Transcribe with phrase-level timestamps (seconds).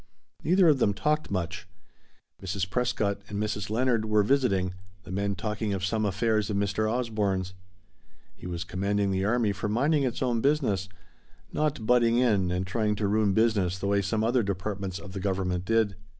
[0.43, 1.67] Neither of them talked much.
[2.41, 2.67] Mrs.
[2.67, 3.69] Prescott and Mrs.
[3.69, 6.91] Leonard were "visiting"; the men talking of some affairs of Mr.
[6.91, 7.53] Osborne's.
[8.33, 10.89] He was commending the army for minding its own business
[11.53, 15.19] not "butting in" and trying to ruin business the way some other departments of the
[15.19, 15.95] Government did.